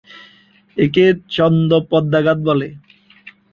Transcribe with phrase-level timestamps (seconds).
[0.77, 2.67] একে ছদ্ম পক্ষাঘাত বলে।